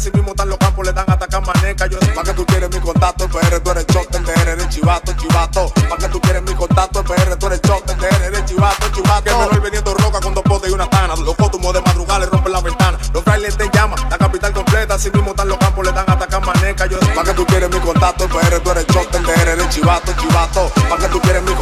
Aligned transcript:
Si 0.00 0.10
mismo 0.12 0.30
están 0.30 0.48
los 0.48 0.56
campos, 0.56 0.86
le 0.86 0.94
dan 0.94 1.04
hasta 1.08 1.26
camaneca. 1.26 1.86
Yo 1.86 1.98
sé 2.00 2.06
pa' 2.12 2.22
que 2.22 2.32
tú 2.32 2.46
quieres 2.46 2.70
mi 2.70 2.80
contacto, 2.80 3.28
PR, 3.28 3.60
tú 3.60 3.70
eres 3.70 3.86
chote, 3.86 4.18
eres 4.40 4.64
el 4.64 4.68
chivato, 4.70 5.12
chivato. 5.12 5.70
Pa' 5.90 5.96
que 5.98 6.08
tú 6.08 6.18
quieres 6.22 6.42
mi 6.42 6.54
contacto, 6.54 7.04
PR, 7.04 7.36
tú 7.36 7.46
eres 7.48 7.60
chote, 7.60 7.92
eres 7.92 8.38
el 8.38 8.44
chivato, 8.46 8.88
chivato. 8.94 9.24
Que 9.24 9.30
menor 9.30 9.60
vendiendo 9.60 9.92
roca 9.92 10.20
con 10.20 10.32
dos 10.32 10.42
potes 10.44 10.70
y 10.70 10.72
una 10.72 10.88
tana. 10.88 11.16
Los 11.16 11.34
pótumos 11.34 11.74
de 11.74 11.82
madrugada 11.82 12.20
le 12.20 12.26
rompen 12.26 12.50
la 12.50 12.62
ventana. 12.62 12.98
Los 13.12 13.22
trailers 13.24 13.58
te 13.58 13.68
llaman, 13.74 13.98
la 14.08 14.16
capital 14.16 14.54
completa. 14.54 14.98
Si 14.98 15.10
mismo 15.10 15.32
están 15.32 15.48
los 15.48 15.58
campos, 15.58 15.84
le 15.84 15.92
dan 15.92 16.06
hasta 16.08 16.26
camaneca. 16.26 16.86
Yo 16.86 16.98
sé 16.98 17.06
pa' 17.08 17.22
que 17.22 17.34
tú 17.34 17.44
quieres 17.44 17.68
mi 17.68 17.80
contacto, 17.80 18.26
PR, 18.26 18.58
tú 18.60 18.70
eres 18.70 18.86
chote, 18.86 19.18
eres 19.18 19.58
el 19.58 19.68
chivato, 19.68 20.12
chivato. 20.18 20.72
Pa' 20.88 20.96
que 20.96 21.08
tú 21.08 21.20
quieres 21.20 21.42
mi 21.42 21.52